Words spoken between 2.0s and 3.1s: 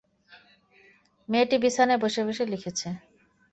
বসে বসে লিখেছে।